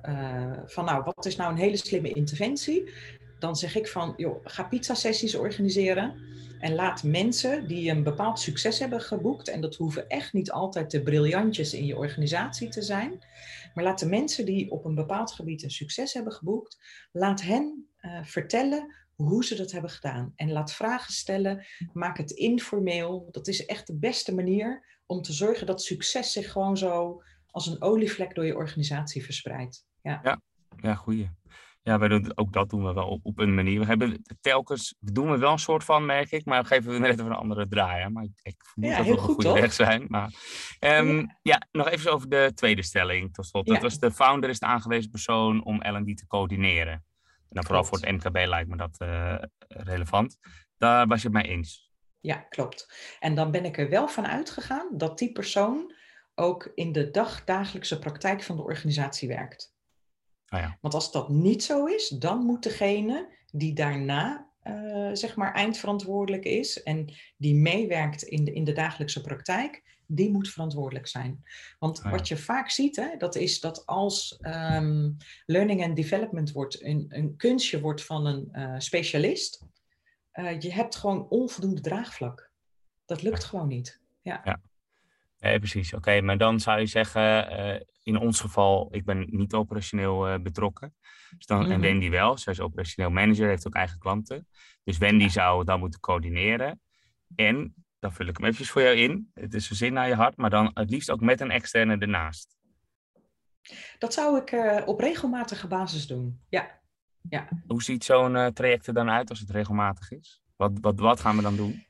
[0.66, 2.94] van, nou, wat is nou een hele slimme interventie?
[3.42, 6.16] Dan zeg ik van, joh, ga pizza-sessies organiseren
[6.60, 10.92] en laat mensen die een bepaald succes hebben geboekt, en dat hoeven echt niet altijd
[10.92, 13.24] de briljantjes in je organisatie te zijn,
[13.74, 16.78] maar laat de mensen die op een bepaald gebied een succes hebben geboekt,
[17.12, 20.34] laat hen uh, vertellen hoe ze dat hebben gedaan.
[20.36, 23.28] En laat vragen stellen, maak het informeel.
[23.32, 27.68] Dat is echt de beste manier om te zorgen dat succes zich gewoon zo als
[27.68, 29.86] een olievlek door je organisatie verspreidt.
[30.02, 30.42] Ja, ja,
[30.82, 31.30] ja goeie.
[31.84, 33.80] Ja, wij doen, ook dat doen we wel op, op een manier.
[33.80, 37.12] We hebben telkens, doen we wel een soort van, merk ik, maar geven we net
[37.12, 38.10] even een andere draai.
[38.10, 39.60] Maar ik, ik vermoed ja, dat we op een goede toch?
[39.60, 40.06] weg zijn.
[40.08, 40.34] Maar,
[40.80, 41.38] um, ja.
[41.42, 41.68] ja.
[41.72, 43.68] nog even over de tweede stelling tot slot.
[43.68, 46.94] Dat was de founder is de aangewezen persoon om L&D te coördineren.
[46.94, 49.36] En dan vooral voor het MKB lijkt me dat uh,
[49.68, 50.38] relevant.
[50.78, 51.92] Daar was je het mee eens.
[52.20, 52.94] Ja, klopt.
[53.20, 55.94] En dan ben ik er wel van uitgegaan dat die persoon
[56.36, 59.71] ook in de dag, dagelijkse praktijk van de organisatie werkt.
[60.52, 60.78] Ah, ja.
[60.82, 66.44] Want als dat niet zo is, dan moet degene die daarna uh, zeg maar eindverantwoordelijk
[66.44, 71.44] is en die meewerkt in de, in de dagelijkse praktijk, die moet verantwoordelijk zijn.
[71.80, 72.12] Want ah, ja.
[72.12, 77.06] wat je vaak ziet, hè, dat is dat als um, learning and development wordt een,
[77.10, 79.66] een kunstje wordt van een uh, specialist,
[80.34, 82.52] uh, je hebt gewoon onvoldoende draagvlak.
[83.06, 84.02] Dat lukt gewoon niet.
[84.22, 84.42] Ja.
[84.44, 84.62] ja.
[85.40, 85.94] Nee, precies.
[85.94, 87.48] Oké, maar dan zou je zeggen,
[88.04, 90.96] in ons geval, ik ben niet operationeel uh, betrokken.
[91.38, 91.82] Dus dan, En mhm.
[91.82, 94.48] Wendy wel, zij is operationeel manager, heeft ook eigen klanten.
[94.84, 96.82] Dus Wendy zou dan moeten coördineren.
[97.36, 99.32] En, dan vul ik hem eventjes voor jou in.
[99.34, 101.98] Het is een zin naar je hart, maar dan het liefst ook met een externe
[101.98, 102.58] ernaast.
[104.00, 106.82] Dat zou ik uh, op regelmatige basis doen, ja.
[107.30, 107.48] ja.
[107.68, 110.42] Hoe ziet zo'n traject er dan uit als het regelmatig is?
[110.56, 111.86] Wat, wat, wat gaan we dan doen?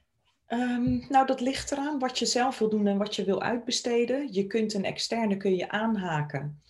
[0.54, 4.34] Um, nou, dat ligt eraan wat je zelf wil doen en wat je wil uitbesteden.
[4.34, 6.62] Je kunt een externe kun je aanhaken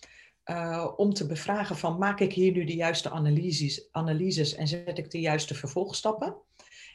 [0.44, 4.98] uh, om te bevragen van maak ik hier nu de juiste analyses, analyses en zet
[4.98, 6.36] ik de juiste vervolgstappen.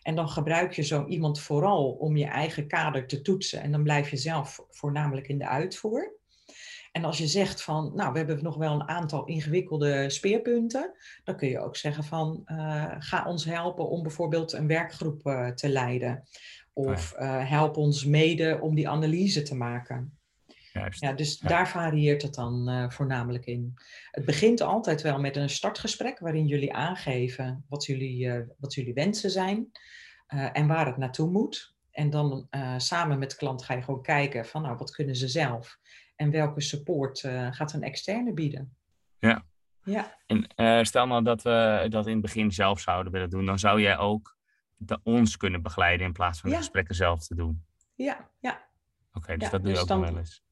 [0.02, 3.84] En dan gebruik je zo iemand vooral om je eigen kader te toetsen en dan
[3.84, 6.16] blijf je zelf voornamelijk in de uitvoer.
[6.92, 11.36] En als je zegt van, nou, we hebben nog wel een aantal ingewikkelde speerpunten, dan
[11.36, 15.70] kun je ook zeggen van, uh, ga ons helpen om bijvoorbeeld een werkgroep uh, te
[15.70, 16.24] leiden.
[16.78, 20.18] Of uh, help ons mede om die analyse te maken.
[20.74, 21.02] Juist.
[21.02, 23.74] Ja, dus daar varieert het dan uh, voornamelijk in.
[24.12, 28.94] Het begint altijd wel met een startgesprek waarin jullie aangeven wat jullie, uh, wat jullie
[28.94, 29.72] wensen zijn
[30.28, 31.76] en waar het naartoe moet.
[31.92, 35.28] En dan samen met de klant ga je gewoon kijken van nou, wat kunnen ze
[35.28, 35.78] zelf
[36.16, 37.20] en welke support
[37.52, 38.76] gaat een externe bieden.
[39.20, 39.46] Ja.
[39.84, 40.18] ja.
[40.26, 43.82] En stel nou dat we dat in het begin zelf zouden willen doen, dan zou
[43.82, 44.37] jij ook
[44.78, 47.64] de, ons kunnen begeleiden in plaats van de gesprekken zelf te doen.
[47.96, 48.66] Ja, ja.
[49.14, 50.46] Oké, dus dat doe je dus ook wel eens.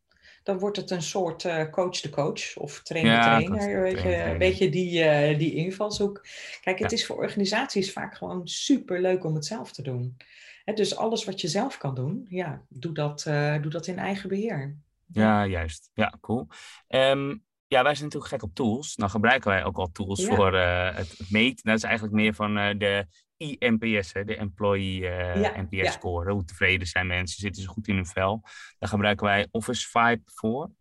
[0.44, 3.82] Dan wordt het een soort uh, coach de coach of trainer-trainer.
[3.82, 6.26] weet, je, weet je, die, uh, die invalshoek.
[6.62, 10.18] Kijk, het is voor organisaties vaak gewoon super leuk om het zelf te doen.
[10.64, 13.98] Hè, dus alles wat je zelf kan doen, ja, doe dat, uh, doe dat in
[13.98, 14.78] eigen beheer.
[15.06, 15.90] Ja, juist.
[15.94, 16.48] Ja, cool.
[16.88, 18.96] Um, ja, wij zijn natuurlijk gek op tools.
[18.96, 21.66] Nou gebruiken wij ook al tools voor het meten.
[21.66, 23.08] Dat is eigenlijk meer van de
[23.38, 26.32] INPS, de Employee uh, NPS Score.
[26.32, 28.42] Hoe tevreden zijn mensen, zitten ze goed in hun vel.
[28.80, 30.72] Daar gebruiken wij Office Vibe voor.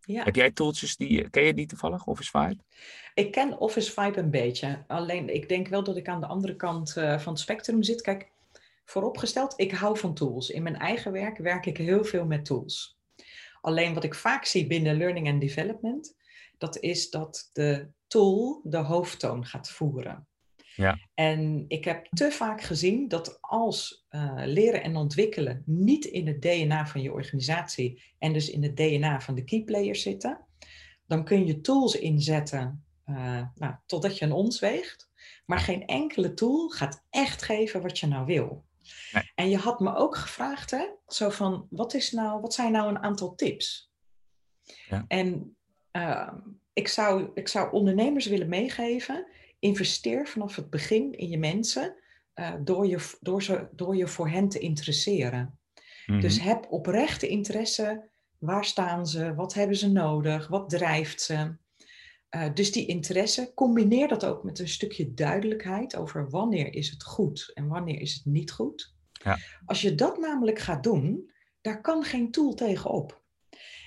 [0.00, 0.24] Ja.
[0.24, 2.62] Heb jij tooltjes die, ken je die toevallig, Office Vibe?
[3.14, 4.84] Ik ken Office Vibe een beetje.
[4.86, 8.00] Alleen ik denk wel dat ik aan de andere kant uh, van het spectrum zit.
[8.00, 8.30] Kijk,
[8.84, 10.50] vooropgesteld, ik hou van tools.
[10.50, 12.98] In mijn eigen werk werk ik heel veel met tools.
[13.60, 16.16] Alleen wat ik vaak zie binnen learning and development,
[16.58, 20.28] dat is dat de tool de hoofdtoon gaat voeren.
[20.74, 20.98] Ja.
[21.14, 26.42] En ik heb te vaak gezien dat als uh, leren en ontwikkelen niet in het
[26.42, 30.46] DNA van je organisatie en dus in het DNA van de key players zitten,
[31.06, 35.10] dan kun je tools inzetten uh, nou, totdat je een ons weegt,
[35.46, 38.64] maar geen enkele tool gaat echt geven wat je nou wil.
[39.12, 39.32] Nee.
[39.34, 42.88] En je had me ook gevraagd, hè, zo van, wat, is nou, wat zijn nou
[42.88, 43.92] een aantal tips?
[44.88, 45.04] Ja.
[45.08, 45.56] En
[45.92, 46.32] uh,
[46.72, 49.26] ik, zou, ik zou ondernemers willen meegeven,
[49.60, 51.94] investeer vanaf het begin in je mensen
[52.34, 55.58] uh, door, je, door, ze, door je voor hen te interesseren.
[56.06, 56.48] Dus mhm.
[56.48, 58.08] heb oprechte interesse.
[58.38, 59.34] Waar staan ze?
[59.34, 60.48] Wat hebben ze nodig?
[60.48, 61.54] Wat drijft ze?
[62.30, 67.04] Uh, dus die interesse, combineer dat ook met een stukje duidelijkheid over wanneer is het
[67.04, 68.94] goed en wanneer is het niet goed.
[69.12, 69.38] Ja.
[69.66, 73.22] Als je dat namelijk gaat doen, daar kan geen tool tegenop.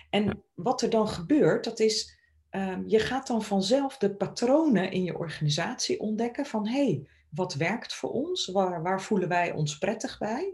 [0.09, 2.17] En wat er dan gebeurt, dat is
[2.53, 7.53] Ehm, je gaat dan vanzelf de patronen in je organisatie ontdekken van hé, hey, wat
[7.53, 8.47] werkt voor ons?
[8.47, 10.53] Waar, waar voelen wij ons prettig bij?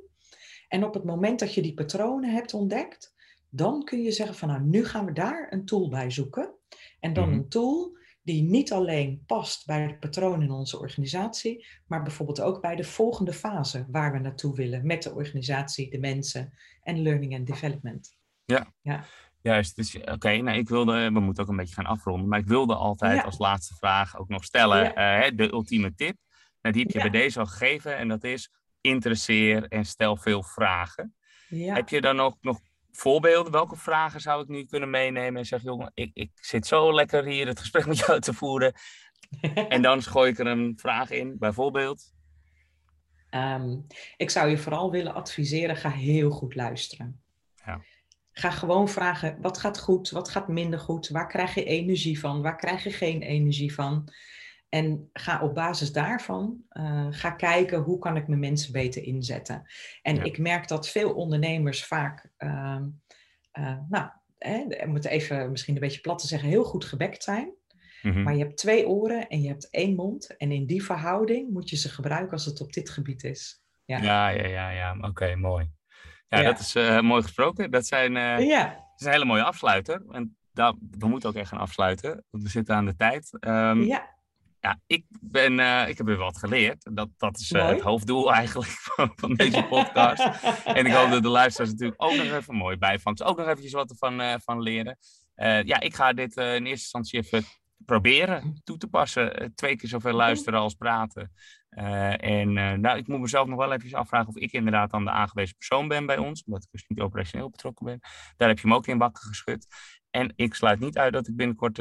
[0.68, 3.16] En op het moment dat je die patronen hebt ontdekt,
[3.50, 6.54] dan kun je zeggen van nou, nu gaan we daar een tool bij zoeken.
[7.00, 7.38] En dan mhm.
[7.38, 12.62] een tool die niet alleen past bij het patroon in onze organisatie, maar bijvoorbeeld ook
[12.62, 17.36] bij de volgende fase waar we naartoe willen met de organisatie, de mensen en learning
[17.36, 18.18] and development.
[18.46, 18.74] Ja.
[18.82, 19.06] ja.
[19.42, 22.48] Juist, dus oké, nou, ik wilde, we moeten ook een beetje gaan afronden, maar ik
[22.48, 26.18] wilde altijd als laatste vraag ook nog stellen, uh, de ultieme tip.
[26.62, 30.44] Nou, die heb je bij deze al gegeven en dat is interesseer en stel veel
[30.44, 31.16] vragen.
[31.50, 32.60] Heb je dan ook nog
[32.92, 33.52] voorbeelden?
[33.52, 37.26] Welke vragen zou ik nu kunnen meenemen en zeg, jongen, ik, ik zit zo lekker
[37.26, 38.74] hier het gesprek met jou te voeren.
[39.70, 42.14] en dan gooi ik er een vraag in, bijvoorbeeld.
[43.32, 47.22] Um, ik zou je vooral willen adviseren, ga heel goed luisteren.
[47.66, 47.82] Ja.
[48.40, 52.42] Ga gewoon vragen, wat gaat goed, wat gaat minder goed, waar krijg je energie van,
[52.42, 54.10] waar krijg je geen energie van.
[54.70, 59.64] En ga op basis daarvan uh, ga kijken hoe kan ik mijn mensen beter inzetten.
[60.02, 62.80] En ik merk dat veel ondernemers vaak, uh,
[63.60, 67.54] uh, nou, hè, moet even misschien een beetje plat te zeggen, heel goed gebekt zijn.
[68.02, 68.24] Mhm.
[68.24, 70.38] Maar je hebt twee oren en je hebt één mond.
[70.38, 73.64] En in die verhouding moet je ze gebruiken als het op dit gebied is.
[73.86, 74.70] Ja, ja, ja, ja.
[74.70, 74.98] ja.
[75.02, 75.70] Oké, mooi.
[76.30, 77.72] Ja, dat is uh, mooi gesproken.
[77.72, 78.64] Dat, zijn, uh, ja.
[78.64, 80.04] dat is een hele mooie afsluiter.
[80.12, 82.26] En daar, we moeten ook echt gaan afsluiten.
[82.30, 83.38] Want we zitten aan de tijd.
[83.40, 84.16] Um, ja.
[84.60, 86.96] ja, ik, ben, uh, ik heb weer wat geleerd.
[86.96, 90.22] Dat, dat is het hoofddoel eigenlijk van, van deze podcast.
[90.78, 93.24] en ik hoop dat de luisteraars natuurlijk ook nog even mooi bijvangst.
[93.24, 94.98] Ook nog eventjes wat ervan van leren.
[95.66, 97.44] ja, ik ga dit in eerste instantie even
[97.86, 99.52] proberen toe te passen.
[99.56, 101.32] twee keer zoveel luisteren als praten.
[101.70, 105.56] En nou, ik moet mezelf nog wel even afvragen of ik inderdaad dan de aangewezen
[105.56, 106.44] persoon ben bij ons.
[106.44, 108.00] Omdat ik dus niet operationeel betrokken ben.
[108.38, 109.68] Daar heb je me ook in bakken geschud.
[110.10, 111.78] En ik sluit niet uit dat ik binnenkort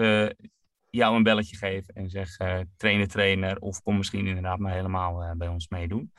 [0.90, 2.37] jou een belletje geef en zeg
[2.77, 3.59] trainer, trainer.
[3.59, 6.12] Of kom misschien inderdaad maar helemaal bij ons meedoen.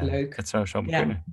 [0.00, 0.36] Leuk.
[0.36, 0.98] Dat zou zo ja.
[0.98, 1.24] kunnen.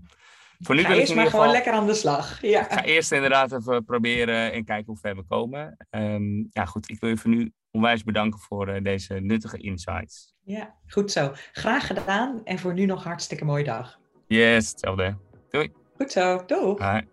[0.59, 2.41] Voor nu ga wil eerst ik maar gewoon lekker aan de slag.
[2.41, 2.63] Ja.
[2.63, 5.77] ga eerst inderdaad even proberen en kijken hoe ver we komen.
[5.89, 10.32] Um, ja goed, ik wil je voor nu onwijs bedanken voor deze nuttige insights.
[10.45, 11.31] Ja, goed zo.
[11.51, 13.99] Graag gedaan en voor nu nog hartstikke mooie dag.
[14.27, 15.15] Yes, hetzelfde.
[15.49, 15.71] Doei.
[15.97, 16.77] Goed zo, doeg.
[16.77, 17.07] Bye.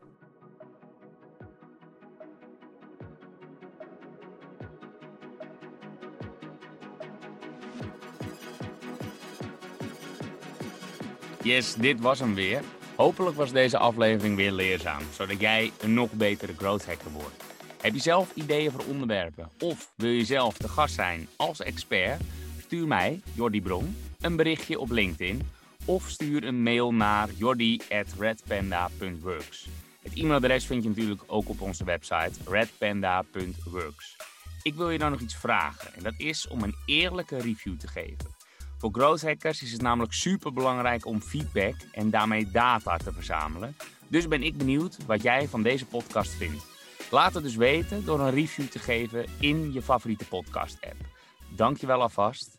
[11.42, 12.60] Yes, dit was hem weer.
[12.96, 17.44] Hopelijk was deze aflevering weer leerzaam, zodat jij een nog betere growth hacker wordt.
[17.80, 22.20] Heb je zelf ideeën voor onderwerpen of wil je zelf de gast zijn als expert?
[22.70, 25.48] Stuur mij, Jordi Bron, een berichtje op LinkedIn
[25.84, 29.68] of stuur een mail naar jordi.redpanda.works.
[30.02, 34.16] Het e-mailadres vind je natuurlijk ook op onze website redpanda.works.
[34.62, 37.88] Ik wil je dan nog iets vragen en dat is om een eerlijke review te
[37.88, 38.34] geven.
[38.78, 43.76] Voor growth hackers is het namelijk super belangrijk om feedback en daarmee data te verzamelen.
[44.08, 46.66] Dus ben ik benieuwd wat jij van deze podcast vindt.
[47.10, 51.08] Laat het dus weten door een review te geven in je favoriete podcast app.
[51.56, 52.58] Dankjewel alvast